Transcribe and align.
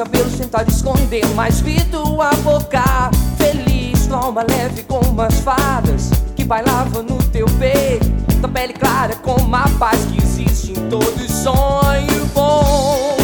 Cabelos 0.00 0.32
tentar 0.38 0.66
esconder, 0.66 1.26
mas 1.34 1.60
vi 1.60 1.78
tua 1.84 2.30
boca. 2.42 3.10
Feliz, 3.36 4.06
tua 4.06 4.16
alma 4.16 4.42
leve 4.48 4.82
como 4.84 5.20
as 5.20 5.40
fadas 5.40 6.08
que 6.34 6.42
bailavam 6.42 7.02
no 7.02 7.18
teu 7.24 7.44
peito, 7.58 8.08
tua 8.40 8.48
pele 8.48 8.72
clara 8.72 9.14
como 9.16 9.54
a 9.54 9.68
paz 9.78 10.00
que 10.10 10.22
existe 10.22 10.72
em 10.72 10.88
todo 10.88 11.18
sonho 11.28 12.24
bom. 12.32 13.14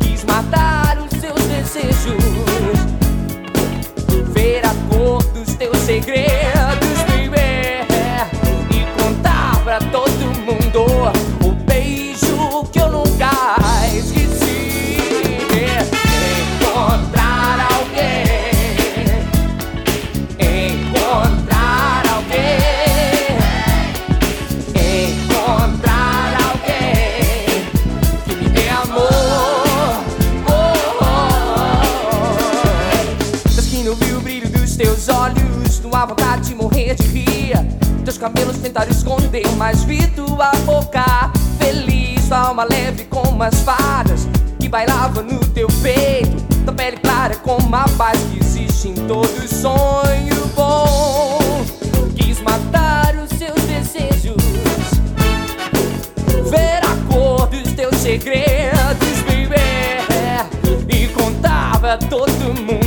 Quis 0.00 0.24
matar 0.24 0.98
os 0.98 1.20
seus 1.20 1.40
desejos, 1.44 2.16
ver 4.34 4.66
a 4.66 4.74
cor 4.92 5.22
dos 5.32 5.54
teus 5.54 5.78
segredos, 5.78 6.51
tentaram 38.72 38.90
esconder, 38.90 39.46
mas 39.58 39.84
vi 39.84 40.06
tua 40.08 40.50
boca 40.64 41.04
feliz, 41.58 42.26
tua 42.26 42.38
alma 42.38 42.64
leve 42.64 43.04
como 43.04 43.42
as 43.42 43.60
fadas 43.60 44.26
que 44.58 44.66
bailava 44.66 45.20
no 45.20 45.38
teu 45.40 45.68
peito, 45.82 46.42
tua 46.64 46.72
pele 46.72 46.96
clara 46.96 47.36
como 47.36 47.76
a 47.76 47.84
paz 47.98 48.18
que 48.30 48.38
existe 48.38 48.88
em 48.88 48.94
todo 48.94 49.46
sonho 49.46 50.46
bom. 50.56 51.38
Quis 52.16 52.40
matar 52.40 53.14
os 53.16 53.28
seus 53.36 53.60
desejos, 53.64 54.42
ver 56.48 56.80
a 56.82 57.12
cor 57.12 57.48
dos 57.48 57.74
teus 57.74 57.96
segredos, 57.96 59.20
baby, 59.26 60.88
e 60.88 61.08
contava 61.08 61.92
a 61.92 61.98
todo 61.98 62.54
mundo 62.54 62.81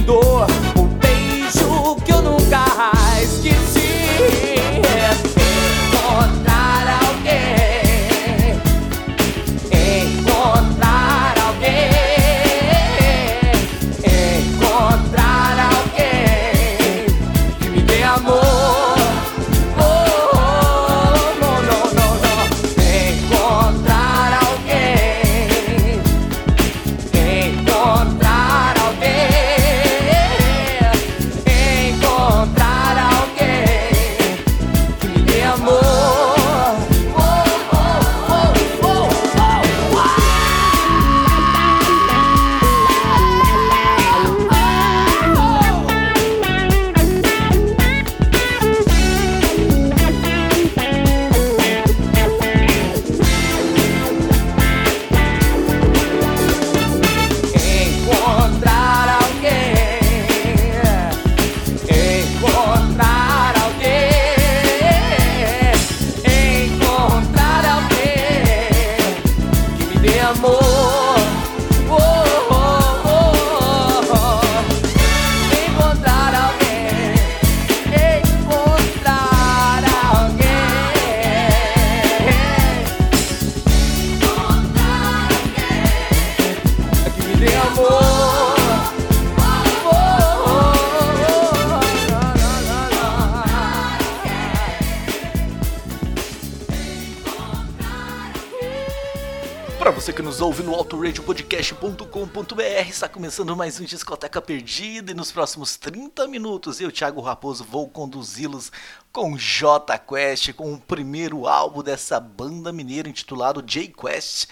podcast.com.br 101.21 102.89
está 102.89 103.07
começando 103.07 103.55
mais 103.55 103.79
um 103.79 103.83
Discoteca 103.83 104.41
Perdida 104.41 105.11
e 105.11 105.13
nos 105.13 105.31
próximos 105.31 105.77
30 105.77 106.27
minutos 106.27 106.81
eu, 106.81 106.91
Thiago 106.91 107.21
Raposo, 107.21 107.63
vou 107.63 107.87
conduzi-los 107.87 108.71
com 109.13 109.37
J 109.37 109.95
Quest, 109.99 110.53
com 110.53 110.73
o 110.73 110.79
primeiro 110.79 111.47
álbum 111.47 111.83
dessa 111.83 112.19
banda 112.19 112.73
mineira 112.73 113.07
intitulado 113.07 113.61
J 113.61 113.89
Quest. 113.89 114.47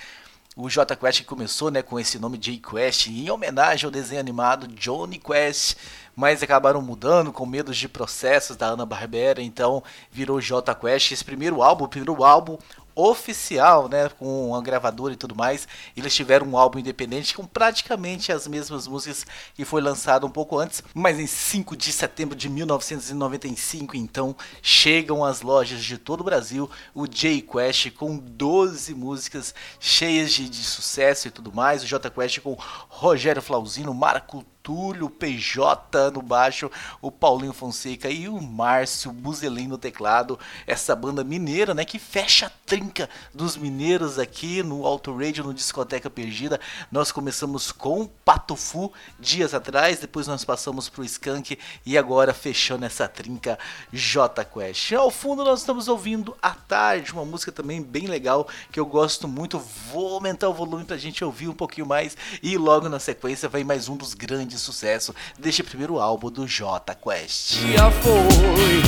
O 0.55 0.69
J 0.69 0.95
Quest 0.95 1.25
começou 1.25 1.71
né, 1.71 1.81
com 1.81 1.99
esse 1.99 2.19
nome 2.19 2.37
J 2.37 2.59
Quest 2.59 3.07
em 3.07 3.31
homenagem 3.31 3.87
ao 3.87 3.91
desenho 3.91 4.21
animado 4.21 4.67
Johnny 4.67 5.17
Quest, 5.17 5.77
mas 6.15 6.43
acabaram 6.43 6.79
mudando 6.79 7.33
com 7.33 7.43
medos 7.43 7.75
de 7.75 7.89
processos 7.89 8.55
da 8.55 8.67
Ana 8.67 8.85
Barbera, 8.85 9.41
então 9.41 9.83
virou 10.11 10.39
J 10.39 10.75
Quest. 10.75 11.11
Esse 11.11 11.25
primeiro 11.25 11.63
álbum, 11.63 11.85
o 11.85 11.89
primeiro 11.89 12.23
álbum 12.23 12.59
oficial, 12.95 13.87
né, 13.89 14.09
com 14.09 14.55
a 14.55 14.61
gravadora 14.61 15.13
e 15.13 15.17
tudo 15.17 15.35
mais, 15.35 15.67
eles 15.95 16.13
tiveram 16.13 16.47
um 16.47 16.57
álbum 16.57 16.79
independente 16.79 17.35
com 17.35 17.45
praticamente 17.45 18.31
as 18.31 18.47
mesmas 18.47 18.87
músicas 18.87 19.25
que 19.53 19.65
foi 19.65 19.81
lançado 19.81 20.25
um 20.25 20.29
pouco 20.29 20.57
antes, 20.57 20.83
mas 20.93 21.19
em 21.19 21.27
5 21.27 21.75
de 21.75 21.91
setembro 21.91 22.35
de 22.35 22.49
1995, 22.49 23.95
então, 23.95 24.35
chegam 24.61 25.23
às 25.23 25.41
lojas 25.41 25.83
de 25.83 25.97
todo 25.97 26.21
o 26.21 26.23
Brasil 26.23 26.69
o 26.93 27.07
J 27.07 27.41
Quest 27.41 27.91
com 27.91 28.17
12 28.17 28.93
músicas 28.93 29.53
cheias 29.79 30.31
de, 30.33 30.49
de 30.49 30.63
sucesso 30.63 31.27
e 31.27 31.31
tudo 31.31 31.53
mais, 31.53 31.83
o 31.83 31.87
J 31.87 32.09
Quest 32.09 32.39
com 32.39 32.57
Rogério 32.89 33.41
Flauzino, 33.41 33.93
Marco 33.93 34.45
Túlio, 34.63 35.09
PJ 35.09 36.09
no 36.11 36.21
baixo, 36.21 36.71
o 37.01 37.11
Paulinho 37.11 37.51
Fonseca 37.51 38.09
e 38.09 38.29
o 38.29 38.41
Márcio 38.41 39.11
Buzelin 39.11 39.67
no 39.67 39.77
teclado. 39.77 40.39
Essa 40.65 40.95
banda 40.95 41.21
mineira, 41.21 41.73
né, 41.73 41.83
que 41.83 41.99
fecha 41.99 42.45
a 42.45 42.51
trinca 42.65 43.09
dos 43.33 43.57
mineiros 43.57 44.17
aqui 44.17 44.63
no 44.63 44.85
Auto 44.85 45.13
Radio, 45.13 45.43
no 45.43 45.53
Discoteca 45.53 46.09
Perdida. 46.09 46.61
Nós 46.89 47.11
começamos 47.11 47.73
com 47.73 48.07
Patofu 48.23 48.93
dias 49.19 49.53
atrás, 49.53 49.99
depois 49.99 50.27
nós 50.27 50.45
passamos 50.45 50.87
pro 50.87 51.03
Skank 51.03 51.59
e 51.85 51.97
agora 51.97 52.33
fechando 52.33 52.85
essa 52.85 53.05
trinca 53.05 53.59
J 53.91 54.45
Quest. 54.45 54.93
Ao 54.93 55.11
fundo 55.11 55.43
nós 55.43 55.59
estamos 55.59 55.89
ouvindo 55.89 56.37
A 56.41 56.51
Tarde, 56.51 57.11
uma 57.11 57.25
música 57.25 57.51
também 57.51 57.81
bem 57.81 58.07
legal 58.07 58.47
que 58.71 58.79
eu 58.79 58.85
gosto 58.85 59.27
muito. 59.27 59.59
Vou 59.91 60.13
aumentar 60.13 60.47
o 60.47 60.53
volume 60.53 60.85
pra 60.85 60.95
gente 60.95 61.21
ouvir 61.21 61.49
um 61.49 61.53
pouquinho 61.53 61.85
mais 61.85 62.15
e 62.41 62.57
logo 62.57 62.87
na 62.87 62.99
sequência 62.99 63.49
vem 63.49 63.65
mais 63.65 63.89
um 63.89 63.97
dos 63.97 64.13
grandes 64.13 64.52
sucessos 64.61 65.15
deste 65.37 65.63
primeiro 65.63 65.99
álbum 65.99 66.29
do 66.29 66.47
J 66.47 66.95
Quest. 66.95 67.57
Já 67.75 67.91
foi 67.91 68.83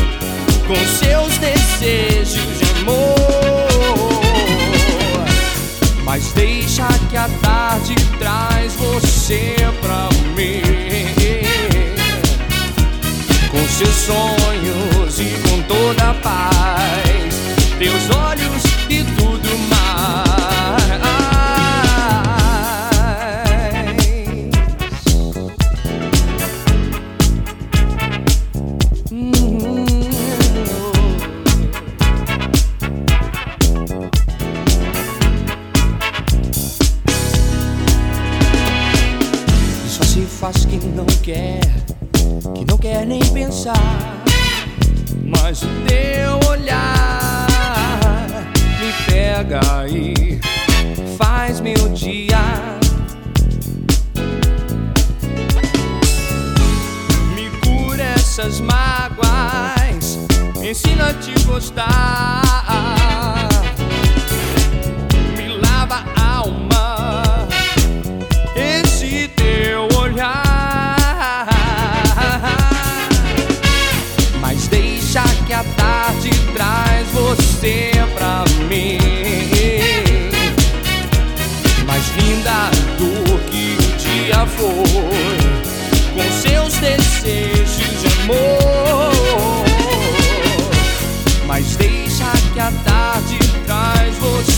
com 0.68 0.76
seus 0.98 1.38
desejos 1.38 2.60
de 2.60 2.66
amor, 2.82 3.16
mas 6.04 6.32
deixa 6.34 6.88
que 7.10 7.18
a 7.18 7.30
tarde 7.42 7.96
traz 8.18 8.74
você 8.74 9.56
pra 9.82 10.10
mim. 10.36 10.62
Com 13.52 13.68
seus 13.70 13.96
sonhos 13.96 15.20
e 15.20 15.34
com 15.48 15.62
toda 15.64 16.10
a 16.10 16.14
paz, 16.16 17.36
teus 17.80 18.10
olhos 18.10 18.65
pensar. 43.36 44.24
Mas 45.26 45.62
o 45.62 45.68
teu 45.86 46.50
olhar 46.50 47.48
me 48.80 49.12
pega 49.12 49.60
e 49.90 50.40
faz 51.18 51.60
meu 51.60 51.90
dia. 51.90 52.40
Me 57.36 57.50
cura 57.60 58.04
essas 58.16 58.62
mágoas, 58.62 60.18
me 60.58 60.72
ensina 60.72 61.10
a 61.10 61.14
te 61.16 61.34
gostar. 61.44 62.45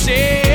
Traz 0.07 0.46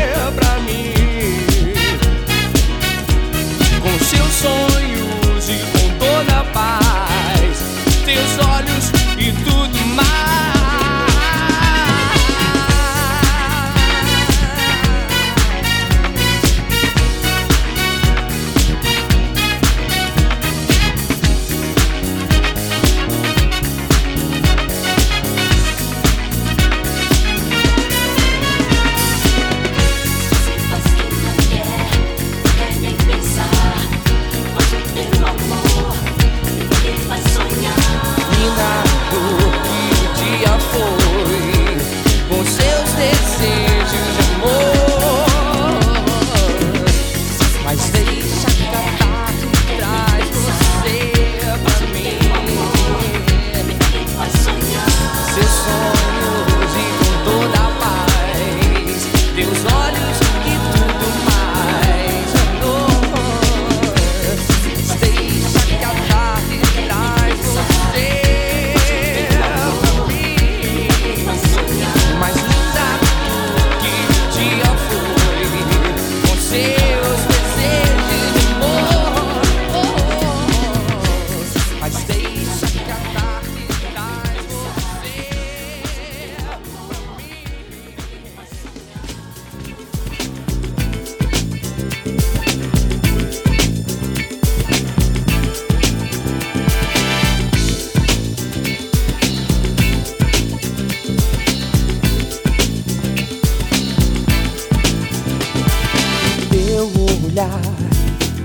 olhar 107.32 107.60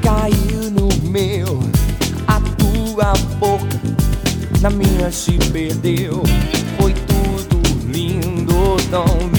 caiu 0.02 0.72
no 0.72 0.88
meu, 1.10 1.60
a 2.26 2.40
tua 2.40 3.14
boca 3.38 3.82
na 4.62 4.70
minha 4.70 5.12
se 5.12 5.34
perdeu. 5.52 6.24
Foi 6.80 6.94
tudo 6.94 7.62
lindo, 7.92 8.78
tão 8.90 9.06
lindo 9.34 9.37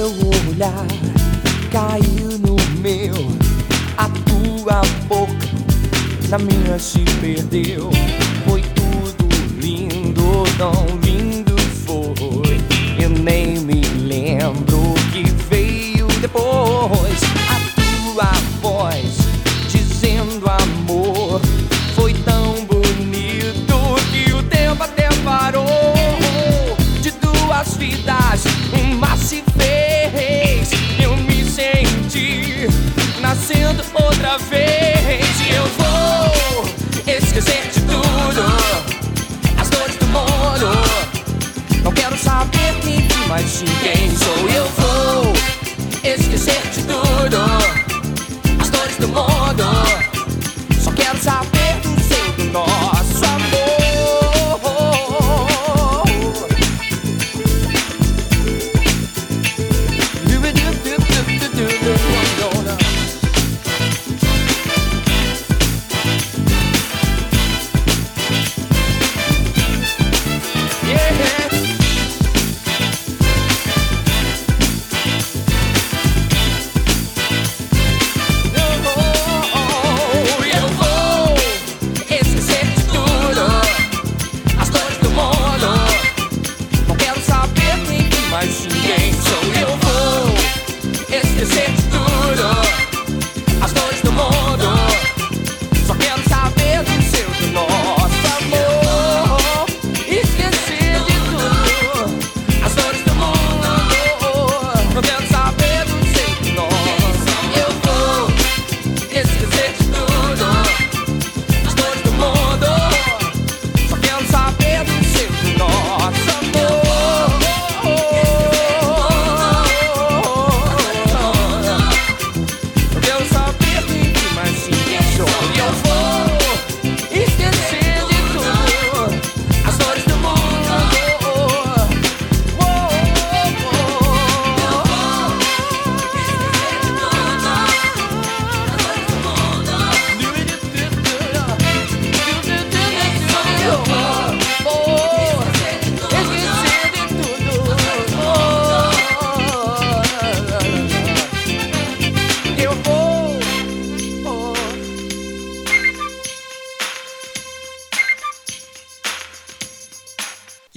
teu 0.00 0.08
olhar 0.48 0.86
caiu 1.70 2.38
no 2.38 2.56
meu, 2.80 3.14
a 3.98 4.08
tua 4.08 4.80
boca 5.06 5.34
na 6.30 6.38
minha 6.38 6.78
se 6.78 7.00
perdeu. 7.20 7.90
Foi 8.46 8.62
tudo 8.62 9.28
lindo, 9.60 10.22
não 10.58 10.99
quem 43.30 43.38
fui, 43.38 43.38
mas 43.38 43.48
sim 43.48 43.64
quem 43.80 44.79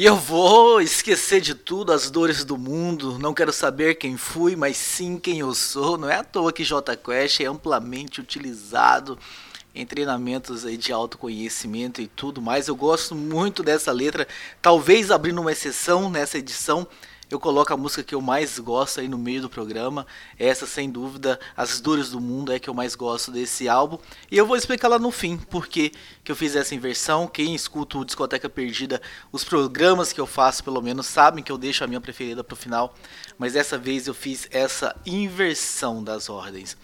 E 0.04 0.06
eu 0.06 0.18
vou 0.18 0.82
esquecer 0.82 1.40
de 1.40 1.56
tudo, 1.56 1.94
as 1.94 2.12
dores 2.12 2.44
do 2.44 2.58
mundo. 2.58 3.18
Não 3.18 3.34
quero 3.34 3.54
saber 3.54 3.96
quem 3.96 4.18
fui, 4.18 4.54
mas 4.54 4.76
sim 4.76 5.18
quem 5.18 5.40
eu 5.40 5.56
sou. 5.56 5.98
Não 5.98 6.10
é 6.10 6.18
à 6.18 6.24
toa 6.26 6.52
que 6.52 6.66
J 6.66 6.98
Quest 6.98 7.40
é 7.40 7.46
amplamente 7.46 8.20
utilizado 8.20 9.18
em 9.74 9.86
treinamentos 9.86 10.66
aí 10.66 10.76
de 10.76 10.92
autoconhecimento 10.92 12.02
e 12.02 12.08
tudo 12.08 12.42
mais. 12.42 12.68
Eu 12.68 12.76
gosto 12.76 13.16
muito 13.16 13.64
dessa 13.64 13.94
letra. 13.94 14.28
Talvez 14.62 15.10
abrindo 15.10 15.40
uma 15.40 15.54
exceção 15.54 16.10
nessa 16.10 16.38
edição, 16.38 16.86
eu 17.34 17.40
coloco 17.40 17.74
a 17.74 17.78
música 17.78 18.04
que 18.04 18.14
eu 18.14 18.22
mais 18.22 18.60
gosto 18.60 19.00
aí 19.00 19.08
no 19.08 19.18
meio 19.18 19.42
do 19.42 19.50
programa. 19.50 20.06
Essa, 20.38 20.68
sem 20.68 20.90
dúvida, 20.90 21.40
As 21.58 21.82
Dores 21.82 22.10
do 22.10 22.20
Mundo 22.20 22.52
é 22.52 22.60
que 22.60 22.70
eu 22.70 22.74
mais 22.74 22.96
gosto 22.96 23.32
desse 23.32 23.68
álbum. 23.68 23.98
E 24.32 24.38
eu 24.38 24.46
vou 24.46 24.56
explicar 24.56 24.88
lá 24.88 25.00
no 25.00 25.12
fim 25.12 25.38
por 25.38 25.68
que 25.68 25.92
que 26.24 26.32
eu 26.32 26.36
fiz 26.36 26.56
essa 26.56 26.76
inversão. 26.76 27.28
Quem 27.28 27.54
escuta 27.56 27.98
o 27.98 28.06
Discoteca 28.06 28.50
Perdida, 28.50 29.02
os 29.32 29.44
programas 29.44 30.14
que 30.14 30.22
eu 30.22 30.28
faço, 30.28 30.64
pelo 30.64 30.82
menos, 30.82 31.08
sabem 31.08 31.44
que 31.44 31.52
eu 31.52 31.58
deixo 31.58 31.84
a 31.84 31.88
minha 31.88 32.00
preferida 32.00 32.44
pro 32.44 32.56
final. 32.56 32.96
Mas 33.44 33.52
dessa 33.52 33.78
vez 33.78 34.08
eu 34.08 34.14
fiz 34.14 34.48
essa 34.52 34.96
inversão 35.06 36.02
das 36.02 36.30
ordens. 36.30 36.78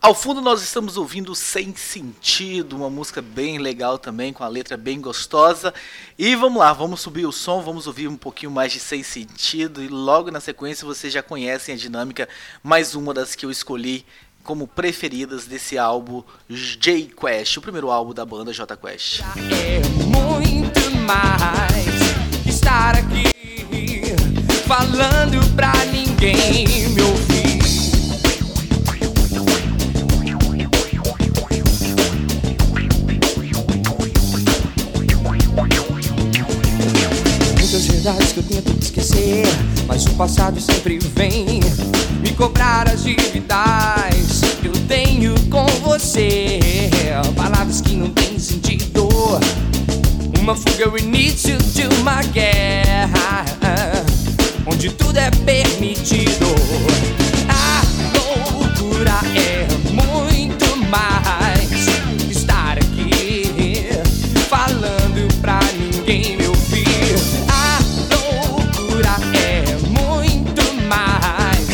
Ao 0.00 0.14
fundo 0.14 0.40
nós 0.40 0.62
estamos 0.62 0.96
ouvindo 0.96 1.34
Sem 1.34 1.76
Sentido, 1.76 2.74
uma 2.74 2.88
música 2.88 3.20
bem 3.20 3.58
legal 3.58 3.98
também, 3.98 4.32
com 4.32 4.42
a 4.42 4.48
letra 4.48 4.78
bem 4.78 4.98
gostosa. 4.98 5.74
E 6.18 6.34
vamos 6.34 6.58
lá, 6.58 6.72
vamos 6.72 7.02
subir 7.02 7.26
o 7.26 7.32
som, 7.32 7.60
vamos 7.60 7.86
ouvir 7.86 8.08
um 8.08 8.16
pouquinho 8.16 8.50
mais 8.50 8.72
de 8.72 8.80
Sem 8.80 9.02
Sentido. 9.02 9.82
E 9.82 9.88
logo 9.88 10.30
na 10.30 10.40
sequência 10.40 10.86
vocês 10.86 11.12
já 11.12 11.22
conhecem 11.22 11.74
a 11.74 11.76
dinâmica, 11.76 12.26
mais 12.62 12.94
uma 12.94 13.12
das 13.12 13.34
que 13.34 13.44
eu 13.44 13.50
escolhi 13.50 14.02
como 14.42 14.66
preferidas 14.66 15.44
desse 15.44 15.76
álbum 15.76 16.22
J 16.48 17.10
Quest, 17.14 17.58
o 17.58 17.60
primeiro 17.60 17.90
álbum 17.90 18.14
da 18.14 18.24
banda 18.24 18.54
J 18.54 18.74
Quest. 18.74 19.20
é 19.20 19.86
muito 20.06 20.90
mais 20.92 22.46
estar 22.46 22.96
aqui 22.96 23.36
falando 24.66 25.54
pra 25.54 25.65
ninguém 26.20 26.88
me 26.88 27.02
ouvir. 27.02 27.58
Muitas 37.58 37.86
verdades 37.86 38.32
que 38.32 38.38
eu 38.38 38.42
tento 38.44 38.78
esquecer, 38.80 39.44
mas 39.86 40.06
o 40.06 40.10
passado 40.12 40.58
sempre 40.60 40.98
vem 41.14 41.60
me 42.22 42.32
cobrar 42.32 42.88
as 42.88 43.04
dívidas 43.04 44.40
que 44.60 44.68
eu 44.68 44.72
tenho 44.88 45.34
com 45.50 45.66
você. 45.82 46.60
Palavras 47.36 47.80
que 47.82 47.94
não 47.94 48.10
têm 48.10 48.38
sentido. 48.38 49.08
Uma 50.40 50.54
fuga, 50.54 50.88
o 50.88 50.96
início 50.96 51.58
de 51.58 51.86
uma 52.00 52.22
guerra 52.22 53.44
Onde 54.68 54.90
tudo 54.90 55.16
é 55.16 55.30
permitido. 55.30 56.46
A 57.48 57.82
loucura 58.18 59.20
é 59.36 59.66
muito 59.92 60.76
mais. 60.88 61.86
Estar 62.28 62.76
aqui 62.78 63.90
falando 64.48 65.32
pra 65.40 65.60
ninguém 65.78 66.36
me 66.36 66.48
ouvir. 66.48 67.14
A 67.48 67.78
loucura 68.12 69.16
é 69.34 69.76
muito 69.88 70.62
mais. 70.88 71.68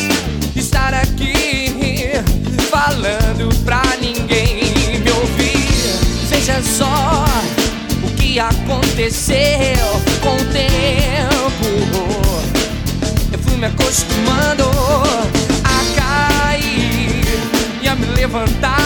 Estar 0.55 0.93
aqui 0.93 2.13
falando 2.71 3.49
pra 3.65 3.83
ninguém 4.01 5.01
me 5.01 5.11
ouvir. 5.11 6.29
Veja 6.29 6.63
só 6.63 7.25
o 8.03 8.11
que 8.17 8.39
aconteceu 8.39 10.03
com 10.23 10.52
acostumando 13.73 14.65
a 15.65 15.79
cair 15.97 17.25
e 17.83 17.89
a 17.89 17.95
me 17.95 18.07
levantar 18.07 18.82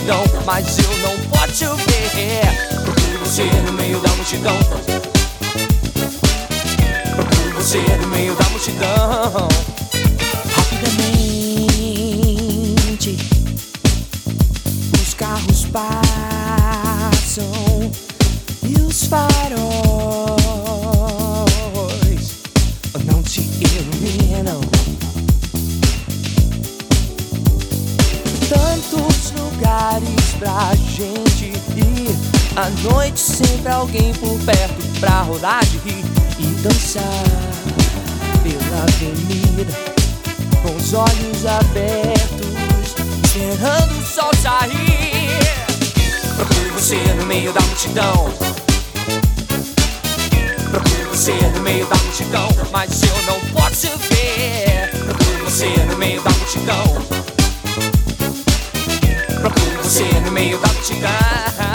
multidão, 0.00 0.24
mas 0.46 0.78
eu 0.78 0.98
não 0.98 1.16
posso 1.28 1.74
ver. 1.76 2.82
Procuro 2.84 3.18
você 3.20 3.44
no 3.66 3.72
meio 3.72 4.00
da 4.00 4.08
multidão. 4.10 4.79
Dançar 36.90 37.22
pela 38.42 38.82
avenida 38.82 39.72
com 40.62 40.74
os 40.74 40.92
olhos 40.92 41.46
abertos, 41.46 42.96
esperando 43.24 43.96
o 43.96 44.02
sol 44.04 44.30
sair. 44.42 45.38
Procuro 46.34 46.74
você 46.74 46.96
no 47.14 47.26
meio 47.26 47.52
da 47.52 47.60
multidão. 47.60 48.32
Procuro 50.70 51.10
você 51.10 51.32
no 51.54 51.60
meio 51.60 51.86
da 51.86 51.96
multidão, 51.96 52.48
mas 52.72 53.02
eu 53.02 53.22
não 53.22 53.40
posso 53.52 53.86
ver. 54.08 54.90
Procuro 54.90 55.44
você 55.44 55.68
no 55.88 55.96
meio 55.96 56.20
da 56.22 56.30
multidão. 56.30 56.84
Procuro 59.40 59.82
você 59.82 60.04
no 60.24 60.32
meio 60.32 60.58
da 60.58 60.68
multidão. 60.68 61.69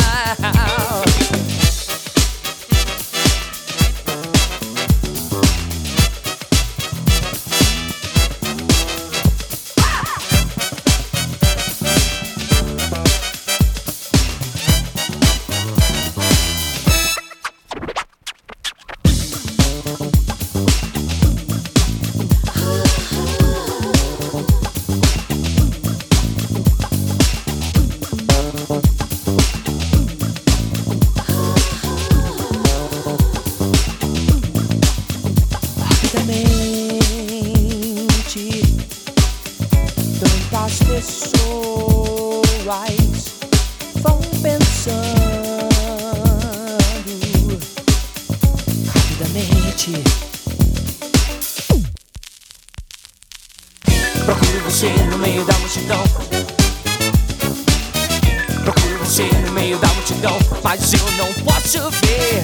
Procuro 54.26 54.60
você 54.64 54.90
no 55.12 55.18
meio 55.18 55.44
da 55.44 55.54
multidão. 55.60 56.02
Procuro 58.64 59.00
você 59.00 59.24
no 59.46 59.52
meio 59.52 59.78
da 59.78 59.88
multidão, 59.90 60.38
mas 60.64 60.94
eu 60.94 61.12
não 61.18 61.34
posso 61.44 61.92
ver. 61.92 62.42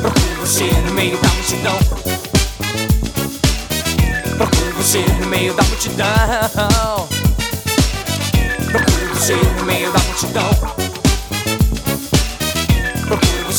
Procuro 0.00 0.40
você 0.40 0.64
no 0.86 0.92
meio 0.94 1.18
da 1.18 1.28
multidão. 1.28 1.78
Procuro 4.38 4.72
você 4.78 5.04
no 5.20 5.26
meio 5.26 5.52
da 5.52 5.62
multidão. 5.64 7.08
Procuro 8.70 9.14
você 9.14 9.34
no 9.34 9.64
meio 9.64 9.92
da 9.92 9.98
multidão. 9.98 10.89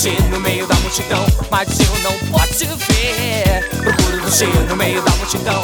Você 0.02 0.18
no 0.32 0.40
meio 0.40 0.66
da 0.66 0.74
multidão, 0.78 1.24
mas 1.52 1.80
eu 1.80 2.00
não 2.00 2.18
posso 2.32 2.66
ver. 2.66 3.70
Procuro 3.84 4.24
você 4.24 4.48
no 4.68 4.76
meio 4.76 5.00
da 5.04 5.12
multidão. 5.12 5.62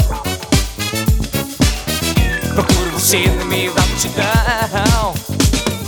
Procuro 2.54 2.91
você 2.91 3.28
no 3.30 3.45
meio 3.45 3.73
da 3.73 3.82
multidão. 3.82 5.15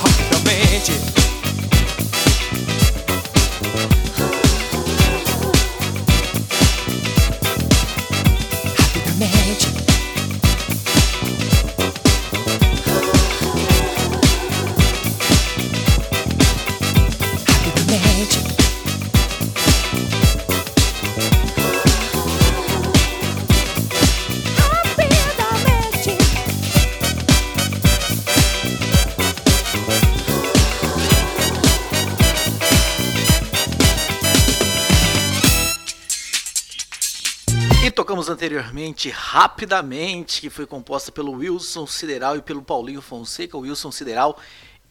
Rapidamente. 0.02 1.19
Tocamos 38.00 38.30
anteriormente, 38.30 39.10
rapidamente, 39.10 40.40
que 40.40 40.50
foi 40.50 40.66
composta 40.66 41.12
pelo 41.12 41.34
Wilson 41.34 41.86
Sideral 41.86 42.38
e 42.38 42.42
pelo 42.42 42.62
Paulinho 42.62 43.02
Fonseca. 43.02 43.58
O 43.58 43.60
Wilson 43.60 43.92
Sideral, 43.92 44.40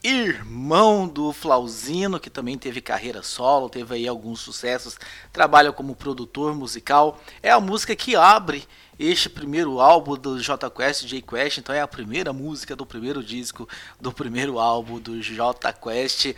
irmão 0.03 1.09
do 1.09 1.33
Flauzino, 1.33 2.21
que 2.21 2.29
também 2.29 2.59
teve 2.59 2.83
carreira 2.83 3.23
solo, 3.23 3.71
teve 3.71 3.95
aí 3.95 4.07
alguns 4.07 4.41
sucessos, 4.41 4.99
trabalha 5.33 5.73
como 5.73 5.97
produtor 5.97 6.55
musical. 6.55 7.19
É 7.43 7.51
a 7.51 7.59
música 7.59 7.97
que 7.97 8.15
abre 8.15 8.69
este 8.99 9.31
primeiro 9.31 9.81
álbum 9.81 10.15
do 10.15 10.39
J 10.39 10.69
Quest, 10.69 11.07
J 11.07 11.23
Quest, 11.23 11.57
então 11.57 11.75
é 11.75 11.81
a 11.81 11.89
primeira 11.89 12.31
música 12.31 12.77
do 12.77 12.85
primeiro 12.85 13.25
disco 13.25 13.67
do 13.99 14.13
primeiro 14.13 14.59
álbum 14.59 15.01
do 15.01 15.19
J 15.23 15.73
Quest. 15.73 16.35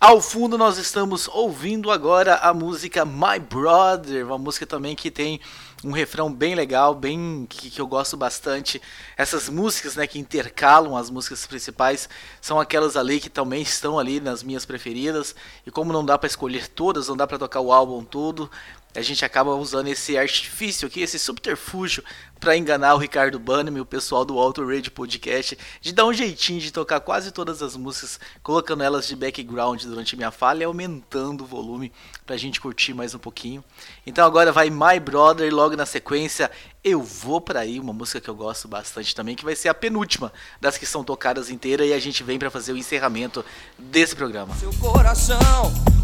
Ao 0.00 0.18
fundo 0.18 0.56
nós 0.56 0.78
estamos 0.78 1.28
ouvindo 1.28 1.90
agora 1.90 2.36
a 2.36 2.54
música 2.54 3.04
My 3.04 3.38
Brother, 3.38 4.26
uma 4.26 4.38
música 4.38 4.66
também 4.66 4.96
que 4.96 5.10
tem 5.10 5.38
um 5.82 5.92
refrão 5.92 6.32
bem 6.32 6.54
legal, 6.54 6.94
bem 6.94 7.46
que, 7.48 7.70
que, 7.70 7.80
eu 7.80 7.86
gosto 7.86 8.16
bastante. 8.16 8.80
Essas 9.16 9.48
músicas, 9.48 9.96
né, 9.96 10.06
que 10.06 10.18
intercalam 10.18 10.96
as 10.96 11.08
músicas 11.08 11.46
principais, 11.46 12.08
são 12.40 12.60
aquelas 12.60 12.96
ali 12.96 13.18
que 13.18 13.30
também 13.30 13.62
estão 13.62 13.98
ali 13.98 14.20
nas 14.20 14.42
minhas 14.42 14.66
preferidas. 14.66 15.34
E 15.66 15.70
como 15.70 15.92
não 15.92 16.04
dá 16.04 16.18
para 16.18 16.26
escolher 16.26 16.68
todas, 16.68 17.08
não 17.08 17.16
dá 17.16 17.26
para 17.26 17.38
tocar 17.38 17.60
o 17.60 17.72
álbum 17.72 18.04
todo, 18.04 18.50
a 18.94 19.02
gente 19.02 19.24
acaba 19.24 19.54
usando 19.54 19.88
esse 19.88 20.18
artifício 20.18 20.88
aqui, 20.88 21.00
esse 21.00 21.18
subterfúgio 21.18 22.02
para 22.40 22.56
enganar 22.56 22.94
o 22.94 22.98
Ricardo 22.98 23.38
Bannerman 23.38 23.78
e 23.78 23.82
o 23.82 23.86
pessoal 23.86 24.24
do 24.24 24.38
Auto 24.38 24.66
Radio 24.66 24.90
Podcast, 24.90 25.56
de 25.80 25.92
dar 25.92 26.06
um 26.06 26.12
jeitinho 26.12 26.58
de 26.58 26.72
tocar 26.72 26.98
quase 27.00 27.30
todas 27.30 27.62
as 27.62 27.76
músicas, 27.76 28.18
colocando 28.42 28.82
elas 28.82 29.06
de 29.06 29.14
background 29.14 29.84
durante 29.84 30.16
minha 30.16 30.30
fala 30.30 30.60
e 30.60 30.64
aumentando 30.64 31.44
o 31.44 31.46
volume 31.46 31.92
pra 32.24 32.38
gente 32.38 32.58
curtir 32.58 32.94
mais 32.94 33.14
um 33.14 33.18
pouquinho. 33.18 33.62
Então 34.06 34.24
agora 34.26 34.50
vai 34.50 34.70
My 34.70 34.98
Brother 34.98 35.46
e 35.46 35.50
logo 35.50 35.76
na 35.76 35.84
sequência 35.84 36.50
Eu 36.82 37.02
Vou 37.02 37.42
Pra 37.42 37.60
Aí, 37.60 37.78
uma 37.78 37.92
música 37.92 38.22
que 38.22 38.30
eu 38.30 38.34
gosto 38.34 38.66
bastante 38.66 39.14
também, 39.14 39.36
que 39.36 39.44
vai 39.44 39.54
ser 39.54 39.68
a 39.68 39.74
penúltima 39.74 40.32
das 40.58 40.78
que 40.78 40.86
são 40.86 41.04
tocadas 41.04 41.50
inteiras 41.50 41.86
e 41.86 41.92
a 41.92 42.00
gente 42.00 42.24
vem 42.24 42.38
para 42.38 42.50
fazer 42.50 42.72
o 42.72 42.78
encerramento 42.78 43.44
desse 43.78 44.16
programa. 44.16 44.56
Seu 44.56 44.72
coração, 44.74 45.38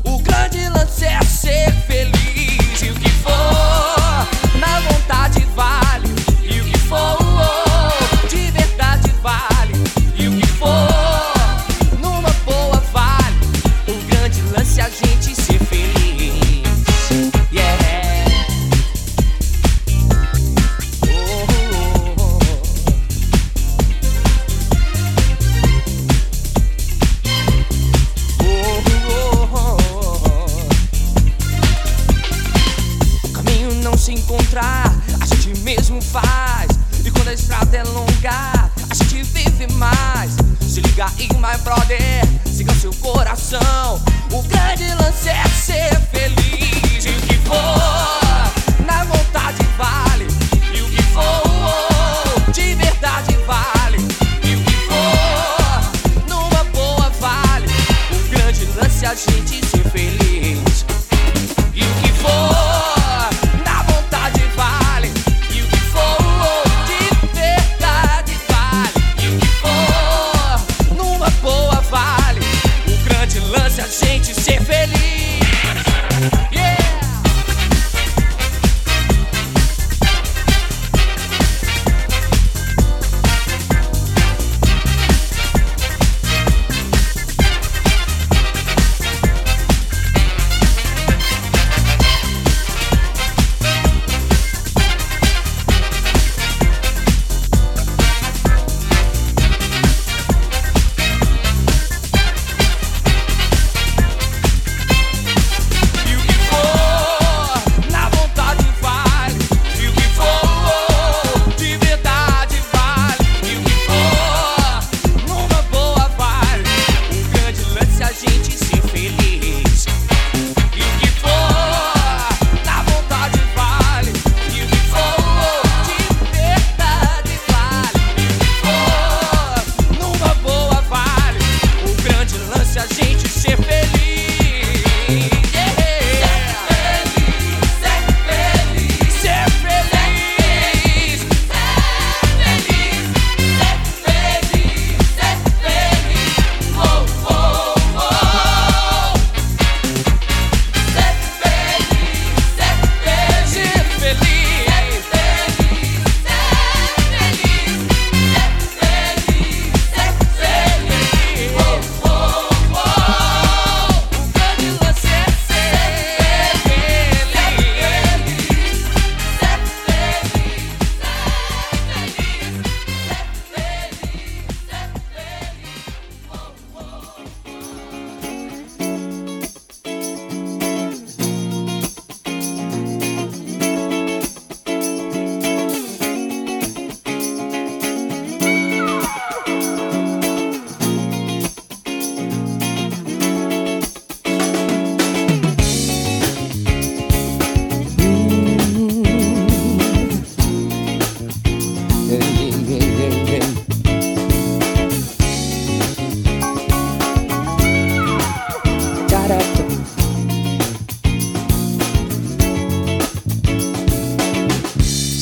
o 0.04 0.22
grande 0.22 0.68
lance 0.68 1.04
é 1.06 1.22
ser 1.22 1.72
feliz 1.86 2.55
e 2.84 2.90
o 2.90 2.94
que 2.94 3.08
for, 3.08 4.58
na 4.58 4.80
vontade 4.80 5.46
vale. 5.54 6.15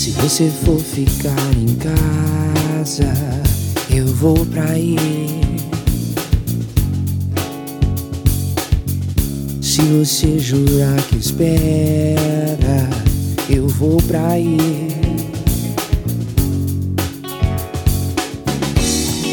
Se 0.05 0.11
você 0.11 0.51
for 0.51 0.79
ficar 0.79 1.31
em 1.57 1.77
casa, 1.77 3.11
eu 3.89 4.07
vou 4.07 4.45
pra 4.45 4.63
aí. 4.65 4.99
Se 9.63 9.81
você 9.81 10.39
jurar 10.39 11.01
que 11.05 11.17
espera, 11.17 12.91
eu 13.49 13.67
vou 13.67 13.97
pra 14.03 14.29
aí. 14.29 14.59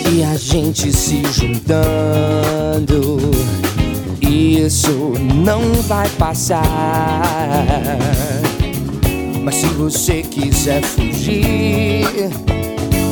E 0.09 0.23
a 0.23 0.37
gente 0.37 0.93
se 0.93 1.21
juntando, 1.33 3.19
isso 4.21 5.15
não 5.35 5.73
vai 5.81 6.07
passar. 6.11 6.61
Mas 9.43 9.55
se 9.55 9.65
você 9.67 10.21
quiser 10.21 10.83
fugir, 10.83 12.05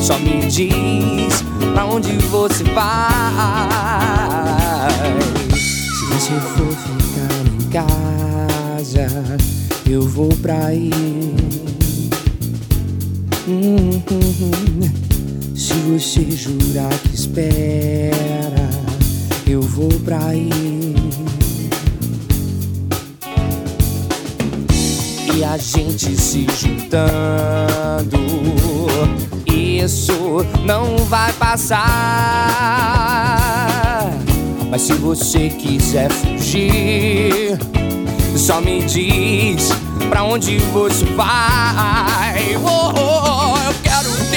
só 0.01 0.17
me 0.19 0.45
diz 0.47 1.43
pra 1.73 1.85
onde 1.85 2.11
você 2.27 2.63
vai. 2.65 3.09
Se 5.51 6.05
você 6.05 6.39
for 6.55 6.71
ficar 6.71 7.33
em 7.45 7.57
casa, 7.71 9.07
eu 9.89 10.03
vou 10.03 10.29
pra 10.41 10.67
aí. 10.67 10.91
Hum, 13.47 14.01
hum, 14.11 14.33
hum. 14.41 15.09
Se 15.55 15.73
você 15.73 16.29
jurar 16.29 16.93
que 16.99 17.15
espera, 17.15 18.69
eu 19.47 19.61
vou 19.61 19.89
pra 20.05 20.23
aí. 20.27 20.88
E 25.39 25.43
a 25.45 25.55
gente 25.55 26.19
se 26.19 26.45
juntando, 26.59 28.17
isso 29.47 30.45
não 30.65 30.97
vai 31.05 31.31
passar. 31.31 31.79
Mas 34.69 34.81
se 34.81 34.91
você 34.95 35.47
quiser 35.47 36.11
fugir, 36.11 37.57
só 38.35 38.59
me 38.59 38.83
diz 38.83 39.69
pra 40.09 40.25
onde 40.25 40.57
você 40.73 41.05
vai. 41.05 42.57
Oh, 42.57 42.91
oh, 42.99 42.99
eu 43.29 43.29
quero 43.29 43.48
o 43.48 43.48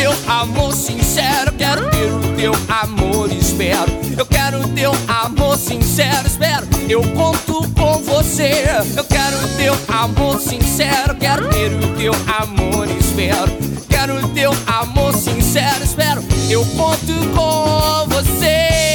teu 0.02 0.12
amor 0.26 0.72
sincero, 0.72 1.52
quero 1.52 1.88
ter 1.90 2.12
o 2.12 2.34
teu 2.34 2.52
amor, 2.68 3.30
espero. 3.30 3.92
Eu 4.18 4.26
quero 4.26 4.66
teu 4.70 4.90
amor 5.06 5.56
sincero, 5.56 6.26
espero. 6.26 6.66
Eu 6.88 7.02
conto 7.12 7.70
com 7.70 7.98
você. 7.98 8.64
Eu 8.96 9.04
quero 9.04 9.38
teu 9.56 9.78
amor 9.86 10.40
sincero, 10.40 11.14
quero 11.14 11.48
ter 11.50 11.72
o 11.72 11.94
teu 11.96 12.12
amor, 12.36 12.88
espero. 12.98 13.52
Quero 13.88 14.26
teu 14.30 14.50
amor 14.66 15.14
sincero, 15.14 15.84
espero. 15.84 16.20
Eu 16.50 16.66
conto 16.76 17.12
com 17.32 18.08
você. 18.08 18.91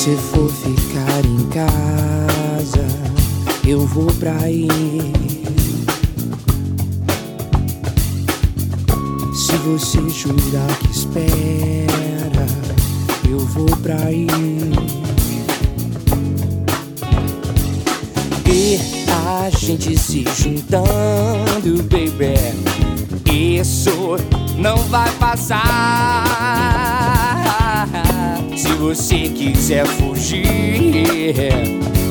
Você 0.00 0.16
for 0.16 0.48
ficar 0.48 1.26
em 1.26 1.46
casa, 1.50 2.86
eu 3.68 3.80
vou 3.80 4.06
pra 4.14 4.34
aí. 4.44 4.66
Se 9.34 9.56
você 9.58 10.00
jurar 10.08 10.74
que 10.78 10.90
espera, 10.90 12.46
eu 13.28 13.40
vou 13.40 13.68
pra 13.82 13.96
aí. 13.96 14.26
E 18.46 18.78
a 19.10 19.50
gente 19.50 19.98
se 19.98 20.24
juntando, 20.34 21.82
baby. 21.82 22.38
Isso 23.30 24.16
não 24.56 24.78
vai 24.84 25.10
passar. 25.16 26.99
Se 28.60 28.74
você 28.74 29.26
quiser 29.30 29.86
fugir, 29.86 30.44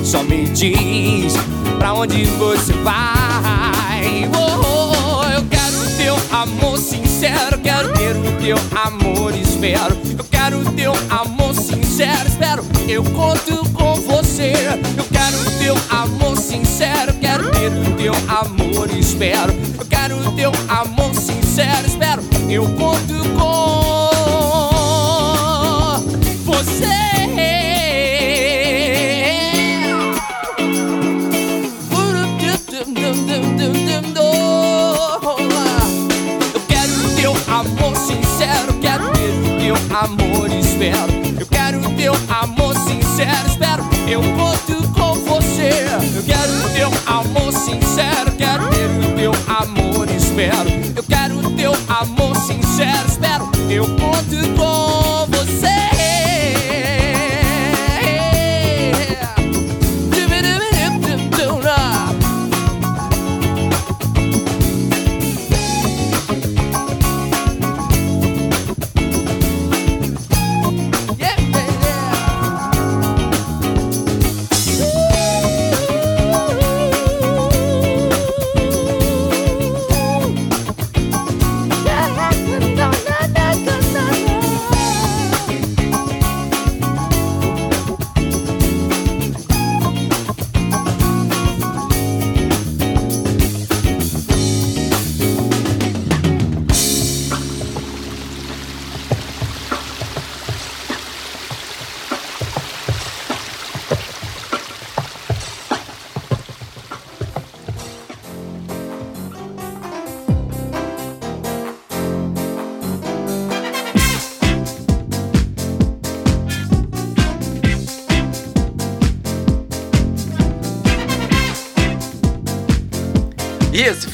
só 0.03 0.23
me 0.23 0.45
diz 0.45 1.35
pra 1.77 1.93
onde 1.93 2.25
você 2.25 2.73
vai. 2.73 4.27
Oh, 4.35 5.25
eu 5.25 5.45
quero 5.45 5.95
teu 5.95 6.15
amor 6.35 6.79
sincero, 6.79 7.59
quero 7.59 7.93
ter 7.93 8.15
o 8.15 8.31
teu 8.41 8.57
amor, 8.83 9.35
espero. 9.35 9.95
Eu 10.17 10.23
quero 10.23 10.71
teu 10.71 10.93
amor 11.11 11.53
sincero, 11.53 12.27
espero. 12.27 12.65
Eu 12.87 13.03
conto 13.03 13.69
com 13.69 13.93
você. 14.01 14.53
Eu 14.97 15.05
quero 15.05 15.37
teu 15.59 15.75
amor 15.95 16.35
sincero, 16.35 17.13
quero 17.21 17.51
ter 17.51 17.71
o 17.71 17.95
teu 17.95 18.13
amor, 18.27 18.89
espero. 18.97 19.53
Eu 19.77 19.85
quero 19.85 20.31
teu 20.31 20.51
amor 20.67 21.13
sincero, 21.13 21.85
espero. 21.85 22.23
Eu 22.49 22.63
conto 22.69 23.13
com 23.37 23.68
amor, 39.95 40.51
espero. 40.51 41.11
Eu 41.39 41.45
quero 41.47 41.79
teu 41.95 42.13
amor 42.29 42.75
sincero, 42.75 43.47
espero. 43.47 43.83
Eu 44.07 44.21
conto 44.21 44.87
com 44.93 45.13
você. 45.25 45.85
Eu 46.15 46.23
quero 46.23 46.69
teu 46.73 46.91
amor 47.05 47.51
sincero, 47.53 48.31
quero 48.37 48.67
ter 48.69 48.85
o 48.85 49.15
teu 49.15 49.31
amor, 49.47 50.07
espero. 50.09 50.69
Eu 50.95 51.03
quero 51.03 51.49
teu 51.51 51.73
amor 51.87 52.35
sincero, 52.35 53.07
espero. 53.07 53.51
Eu 53.69 53.85
conto 53.85 54.55
com 54.57 54.78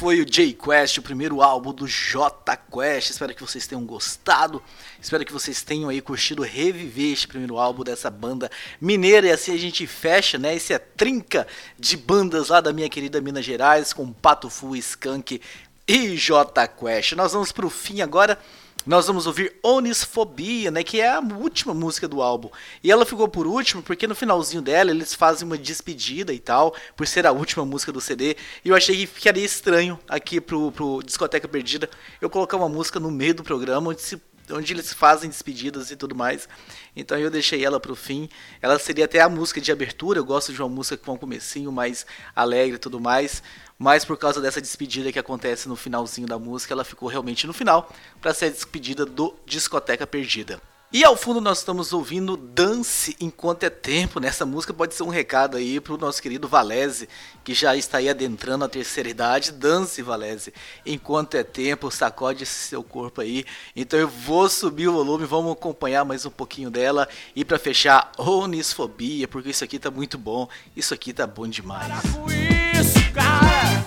foi 0.05 0.21
o 0.21 0.25
J 0.25 0.53
Quest, 0.53 0.99
o 0.99 1.01
primeiro 1.01 1.41
álbum 1.41 1.73
do 1.73 1.87
J 1.87 2.55
Quest. 2.71 3.09
Espero 3.09 3.33
que 3.33 3.41
vocês 3.41 3.65
tenham 3.65 3.83
gostado. 3.83 4.61
Espero 5.01 5.25
que 5.25 5.33
vocês 5.33 5.63
tenham 5.63 5.89
aí 5.89 5.99
curtido 5.99 6.43
reviver 6.43 7.11
este 7.11 7.27
primeiro 7.27 7.57
álbum 7.57 7.83
dessa 7.83 8.07
banda 8.11 8.51
mineira. 8.79 9.25
E 9.25 9.31
assim 9.31 9.51
a 9.51 9.57
gente 9.57 9.87
fecha, 9.87 10.37
né? 10.37 10.53
Esse 10.53 10.73
é 10.73 10.77
trinca 10.77 11.47
de 11.79 11.97
bandas 11.97 12.49
lá 12.49 12.61
da 12.61 12.71
minha 12.71 12.87
querida 12.87 13.19
Minas 13.19 13.43
Gerais, 13.43 13.93
com 13.93 14.13
Pato 14.13 14.47
Fu, 14.47 14.75
Skank 14.75 15.41
e 15.87 16.15
J 16.15 16.67
Quest. 16.67 17.13
Nós 17.13 17.33
vamos 17.33 17.51
pro 17.51 17.71
fim 17.71 18.01
agora. 18.01 18.37
Nós 18.85 19.07
vamos 19.07 19.25
ouvir 19.25 19.55
Onisfobia, 19.63 20.69
né, 20.69 20.83
que 20.83 21.01
é 21.01 21.09
a 21.09 21.19
última 21.19 21.73
música 21.73 22.07
do 22.07 22.21
álbum. 22.21 22.49
E 22.83 22.91
ela 22.91 23.03
ficou 23.03 23.27
por 23.27 23.47
último 23.47 23.81
porque 23.81 24.05
no 24.05 24.13
finalzinho 24.13 24.61
dela 24.61 24.91
eles 24.91 25.15
fazem 25.15 25.47
uma 25.47 25.57
despedida 25.57 26.31
e 26.31 26.39
tal, 26.39 26.75
por 26.95 27.07
ser 27.07 27.25
a 27.25 27.31
última 27.31 27.65
música 27.65 27.91
do 27.91 27.99
CD. 27.99 28.37
E 28.63 28.69
eu 28.69 28.75
achei 28.75 28.95
que 28.95 29.07
ficaria 29.07 29.43
estranho 29.43 29.99
aqui 30.07 30.39
pro, 30.39 30.71
pro 30.71 31.01
Discoteca 31.03 31.47
Perdida 31.47 31.89
eu 32.21 32.29
colocar 32.29 32.57
uma 32.57 32.69
música 32.69 32.99
no 32.99 33.09
meio 33.09 33.33
do 33.33 33.43
programa 33.43 33.89
onde 33.89 34.01
se 34.01 34.21
onde 34.51 34.73
eles 34.73 34.93
fazem 34.93 35.29
despedidas 35.29 35.91
e 35.91 35.95
tudo 35.95 36.15
mais. 36.15 36.47
Então 36.95 37.17
eu 37.17 37.29
deixei 37.29 37.63
ela 37.63 37.79
pro 37.79 37.95
fim. 37.95 38.29
Ela 38.61 38.77
seria 38.79 39.05
até 39.05 39.21
a 39.21 39.29
música 39.29 39.59
de 39.59 39.71
abertura. 39.71 40.19
Eu 40.19 40.25
gosto 40.25 40.53
de 40.53 40.61
uma 40.61 40.69
música 40.69 40.97
com 40.97 41.13
um 41.13 41.17
comecinho 41.17 41.71
mais 41.71 42.05
alegre 42.35 42.75
e 42.75 42.79
tudo 42.79 42.99
mais. 42.99 43.41
Mas 43.77 44.05
por 44.05 44.17
causa 44.17 44.41
dessa 44.41 44.61
despedida 44.61 45.11
que 45.11 45.19
acontece 45.19 45.67
no 45.67 45.75
finalzinho 45.75 46.27
da 46.27 46.39
música, 46.39 46.73
ela 46.73 46.83
ficou 46.83 47.09
realmente 47.09 47.45
no 47.45 47.53
final 47.53 47.91
para 48.21 48.33
ser 48.33 48.45
a 48.45 48.49
despedida 48.49 49.05
do 49.05 49.35
Discoteca 49.45 50.07
Perdida. 50.07 50.61
E 50.95 51.03
ao 51.03 51.17
fundo 51.17 51.41
nós 51.41 51.57
estamos 51.57 51.91
ouvindo 51.91 52.37
Dance 52.37 53.17
Enquanto 53.19 53.63
é 53.63 53.69
Tempo. 53.69 54.17
Nessa 54.17 54.45
música 54.45 54.73
pode 54.73 54.95
ser 54.95 55.03
um 55.03 55.09
recado 55.09 55.57
aí 55.57 55.77
pro 55.81 55.97
nosso 55.97 56.21
querido 56.21 56.47
Valese, 56.47 57.09
que 57.43 57.53
já 57.53 57.75
está 57.75 57.97
aí 57.97 58.07
adentrando 58.07 58.63
a 58.63 58.69
terceira 58.69 59.09
idade. 59.09 59.51
Dance, 59.51 60.01
Valese, 60.01 60.53
enquanto 60.85 61.35
é 61.35 61.43
tempo, 61.43 61.91
sacode 61.91 62.45
seu 62.45 62.81
corpo 62.81 63.19
aí. 63.19 63.43
Então 63.75 63.99
eu 63.99 64.07
vou 64.07 64.47
subir 64.47 64.87
o 64.87 64.93
volume, 64.93 65.25
vamos 65.25 65.51
acompanhar 65.51 66.05
mais 66.05 66.25
um 66.25 66.31
pouquinho 66.31 66.71
dela. 66.71 67.09
E 67.35 67.43
para 67.43 67.59
fechar, 67.59 68.13
Onisfobia, 68.17 69.27
porque 69.27 69.49
isso 69.49 69.65
aqui 69.65 69.77
tá 69.77 69.91
muito 69.91 70.17
bom. 70.17 70.47
Isso 70.77 70.93
aqui 70.93 71.11
tá 71.11 71.27
bom 71.27 71.45
demais. 71.45 71.87
Para 71.87 72.11
com 72.13 72.31
isso, 72.31 73.11
cara. 73.11 73.83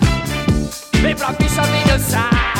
Vem 1.01 1.15
pra 1.15 1.33
pista, 1.33 1.63
vem 1.63 1.87
dançar. 1.87 2.58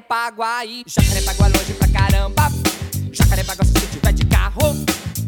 Pra 0.00 0.32
Jacarepaguá. 0.32 0.62
Jacarepaguá 0.86 1.46
longe 1.46 1.72
pra 1.74 1.88
caramba. 1.88 2.52
Jacarepaguá 3.12 3.64
se 3.64 3.72
você 3.72 3.86
tiver 3.86 4.12
de 4.12 4.24
carro. 4.26 4.84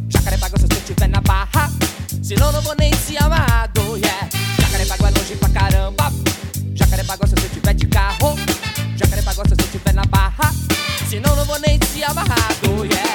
Jacarepaguá 0.09 0.59
se 0.59 0.67
você 0.67 0.81
tiver 0.81 1.09
na 1.09 1.21
barra. 1.21 1.71
Senão 2.23 2.51
não 2.51 2.61
vou 2.63 2.75
nem 2.79 2.93
se 2.95 3.17
amarrado, 3.17 3.97
yeah. 3.97 4.29
Jacarepaguá 4.61 5.11
longe 5.11 5.37
pra 5.37 5.49
caramba. 5.51 6.13
Jacarepaguá 6.75 7.27
se 7.27 7.35
você 7.37 7.49
tiver 7.49 7.75
de 7.75 7.87
carro. 7.87 8.37
Jacarepaguá 8.97 9.45
se 9.45 9.55
você 9.55 9.69
tiver 9.71 9.95
na 9.95 10.05
barra. 10.07 10.53
Senão 11.09 11.37
não 11.37 11.45
vou 11.45 11.59
nem 11.61 11.79
se 11.93 12.03
amarrado, 12.03 12.85
yeah. 12.85 13.08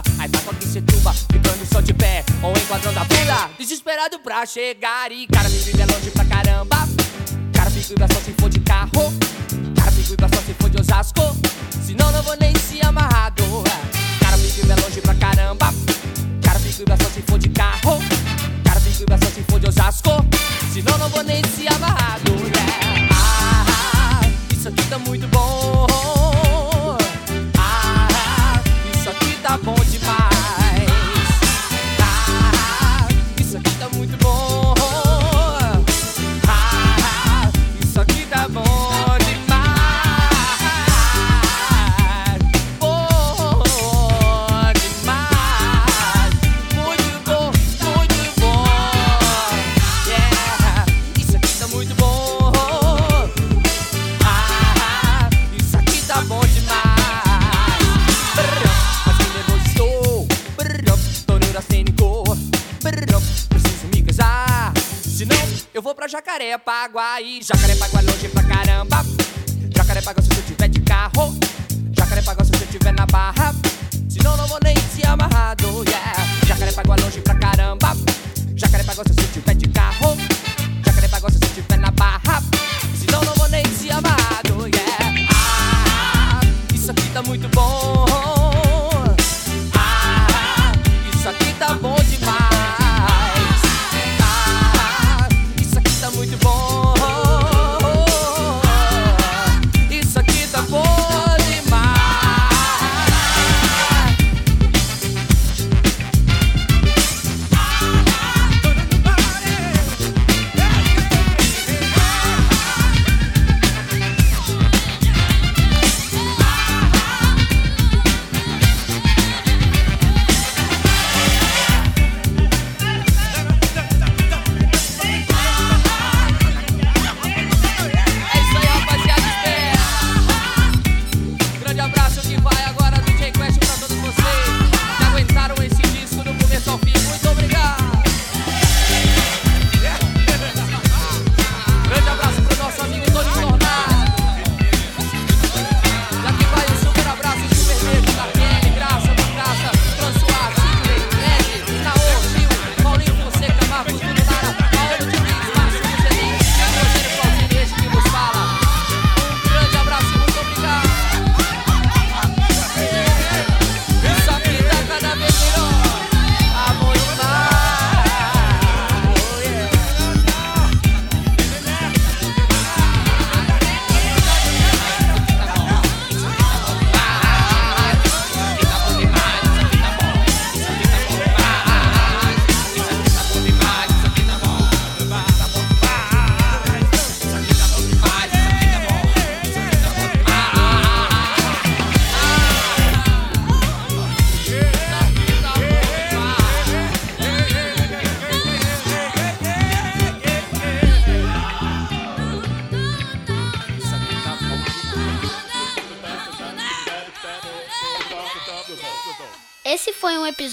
Carapicuíba. 0.00 0.02
Aí 0.18 0.28
com 0.44 0.50
aqui 0.50 0.66
Setuba, 0.66 1.12
ficando 1.12 1.66
só 1.72 1.80
de 1.80 1.94
pé 1.94 2.24
ou 2.42 2.52
enquadrando 2.52 2.98
a 2.98 3.04
bunda. 3.04 3.50
Desesperado 3.58 4.18
pra 4.18 4.46
chegar 4.46 5.10
e 5.12 5.26
cara 5.26 5.48
vive 5.48 5.80
é 5.80 5.86
longe 5.86 6.10
pra 6.10 6.24
caramba. 6.24 6.88
Cara 7.52 7.70
Picuíba 7.70 8.06
só 8.12 8.20
se 8.20 8.32
for 8.32 8.48
de 8.48 8.60
carro. 8.60 9.12
Cara 9.76 9.92
Picuíba 9.92 10.28
só 10.28 10.42
se 10.42 10.54
for 10.54 10.70
de 10.70 10.80
Osasco. 10.80 11.36
Senão 11.84 12.12
não 12.12 12.22
vou 12.22 12.36
nem 12.40 12.54
se 12.56 12.80
amarrado. 12.82 13.44
Cara 14.20 14.38
Picuíba 14.38 14.72
é 14.72 14.82
longe 14.82 15.00
pra 15.00 15.14
caramba. 15.14 15.74
Cara 16.42 16.58
Picuíba 16.60 16.96
só 16.96 17.10
se 17.10 17.22
for 17.22 17.38
de 17.38 17.48
carro. 17.50 17.98
Cara 18.64 18.80
Picuíba 18.80 19.18
só 19.18 19.30
se 19.30 19.42
for 19.42 19.60
de 19.60 19.68
Osasco. 19.68 20.10
Senão 20.72 20.98
não 20.98 21.08
vou 21.08 21.22
nem 21.22 21.42
se 21.44 21.66
amarrado. 21.68 22.29
Jacarepaguá 66.50 67.20
e 67.20 67.40
Jacarepaguá 67.42 68.00
longe 68.00 68.28
pra 68.28 68.42
caramba. 68.42 69.04
Jacarepaguá, 69.76 70.20
se 70.20 70.28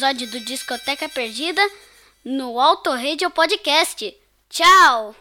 episódio 0.07 0.27
do 0.27 0.39
Discoteca 0.39 1.09
Perdida 1.09 1.61
no 2.23 2.59
Autorradio 2.59 3.29
Podcast. 3.29 4.15
Tchau! 4.49 5.13